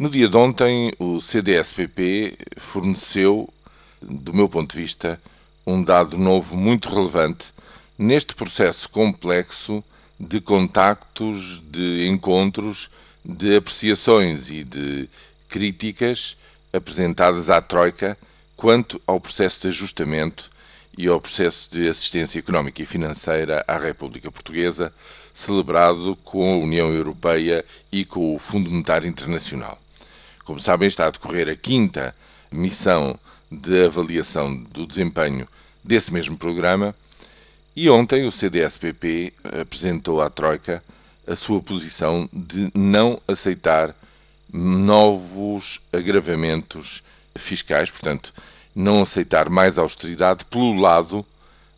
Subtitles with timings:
[0.00, 3.52] No dia de ontem, o CDSPP forneceu,
[4.00, 5.20] do meu ponto de vista,
[5.66, 7.52] um dado novo muito relevante
[7.98, 9.84] neste processo complexo
[10.18, 12.90] de contactos, de encontros,
[13.22, 15.06] de apreciações e de
[15.50, 16.34] críticas
[16.72, 18.16] apresentadas à Troika
[18.56, 20.50] quanto ao processo de ajustamento
[20.96, 24.94] e ao processo de assistência económica e financeira à República Portuguesa,
[25.34, 27.62] celebrado com a União Europeia
[27.92, 29.78] e com o Fundo Monetário Internacional.
[30.50, 32.12] Como sabem, está a decorrer a quinta
[32.50, 33.16] missão
[33.48, 35.46] de avaliação do desempenho
[35.84, 36.92] desse mesmo programa
[37.76, 40.82] e ontem o CDSPP apresentou à Troika
[41.24, 43.94] a sua posição de não aceitar
[44.52, 47.04] novos agravamentos
[47.38, 48.34] fiscais, portanto,
[48.74, 51.24] não aceitar mais austeridade pelo lado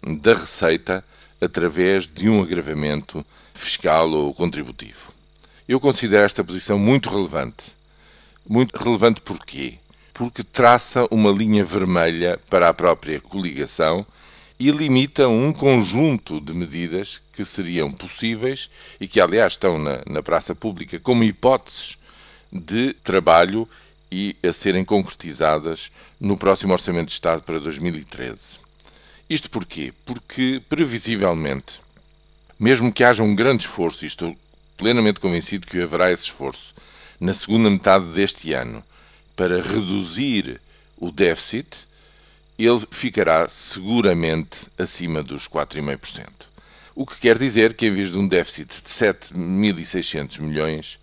[0.00, 1.04] da receita
[1.40, 5.12] através de um agravamento fiscal ou contributivo.
[5.68, 7.79] Eu considero esta posição muito relevante
[8.50, 9.74] muito relevante porquê?
[10.12, 14.04] Porque traça uma linha vermelha para a própria coligação
[14.58, 18.68] e limita um conjunto de medidas que seriam possíveis
[19.00, 21.96] e que, aliás, estão na, na praça pública como hipóteses
[22.50, 23.68] de trabalho
[24.10, 28.58] e a serem concretizadas no próximo Orçamento de Estado para 2013.
[29.30, 29.94] Isto porquê?
[30.04, 31.80] Porque, previsivelmente,
[32.58, 34.36] mesmo que haja um grande esforço, e estou
[34.76, 36.74] plenamente convencido que haverá esse esforço,
[37.20, 38.82] na segunda metade deste ano
[39.36, 40.60] para reduzir
[40.96, 41.86] o déficit,
[42.58, 46.26] ele ficará seguramente acima dos 4,5%.
[46.94, 50.98] O que quer dizer que, em vez de um déficit de 7.600 milhões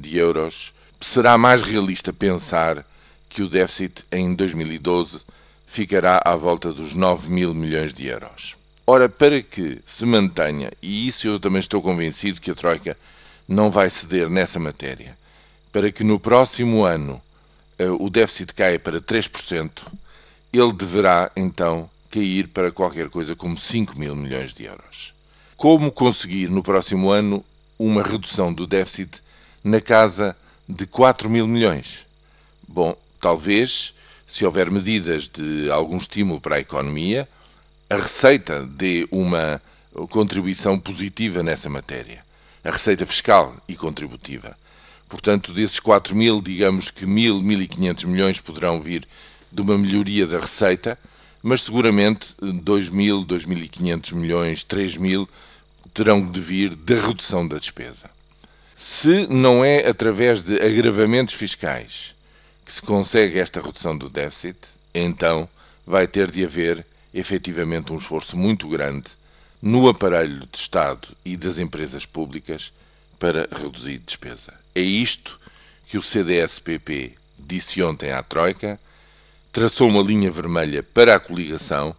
[0.00, 2.84] de euros, será mais realista pensar
[3.28, 5.22] que o déficit em 2012
[5.66, 8.56] ficará à volta dos 9 mil milhões de euros.
[8.86, 12.96] Ora, para que se mantenha, e isso eu também estou convencido que a Troika
[13.48, 15.16] não vai ceder nessa matéria,
[15.74, 17.20] para que no próximo ano
[17.80, 19.70] uh, o déficit caia para 3%,
[20.52, 25.12] ele deverá então cair para qualquer coisa como 5 mil milhões de euros.
[25.56, 27.44] Como conseguir no próximo ano
[27.76, 29.20] uma redução do déficit
[29.64, 30.36] na casa
[30.68, 32.06] de 4 mil milhões?
[32.68, 33.94] Bom, talvez,
[34.28, 37.28] se houver medidas de algum estímulo para a economia,
[37.90, 39.60] a receita dê uma
[40.08, 42.24] contribuição positiva nessa matéria.
[42.62, 44.56] A receita fiscal e contributiva.
[45.08, 49.06] Portanto, desses 4 mil, digamos que 1.000, 1.500 milhões poderão vir
[49.52, 50.98] de uma melhoria da receita,
[51.42, 55.28] mas seguramente 2.000, 2.500 milhões, 3.000
[55.92, 58.10] terão de vir da redução da despesa.
[58.74, 62.14] Se não é através de agravamentos fiscais
[62.64, 64.56] que se consegue esta redução do déficit,
[64.92, 65.48] então
[65.86, 69.12] vai ter de haver efetivamente um esforço muito grande
[69.62, 72.72] no aparelho de Estado e das empresas públicas
[73.24, 74.52] para reduzir despesa.
[74.74, 75.40] É isto
[75.86, 78.78] que o CDS-PP disse ontem à Troika,
[79.50, 81.96] traçou uma linha vermelha para a coligação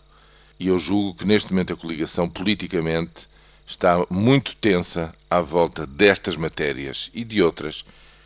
[0.60, 3.28] e eu julgo que neste momento a coligação politicamente
[3.66, 7.84] está muito tensa à volta destas matérias e de outras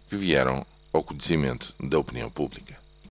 [0.09, 2.75] que vieram ao conhecimento da opinião pública.